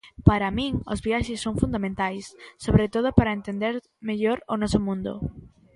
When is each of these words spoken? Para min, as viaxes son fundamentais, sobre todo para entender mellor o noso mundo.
Para 0.27 0.49
min, 0.57 0.73
as 0.93 0.99
viaxes 1.07 1.43
son 1.45 1.55
fundamentais, 1.61 2.25
sobre 2.65 2.85
todo 2.95 3.07
para 3.17 3.35
entender 3.37 3.75
mellor 4.09 4.37
o 4.53 4.55
noso 4.61 4.79
mundo. 4.87 5.13